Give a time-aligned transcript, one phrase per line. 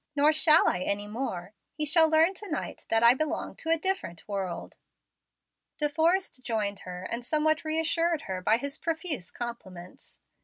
[0.15, 1.53] Nor shall I any more.
[1.75, 4.77] He shall learn to night that I belong to a different world."
[5.77, 10.17] De Forrest joined her soon and somewhat re assured her by his profuse compliments.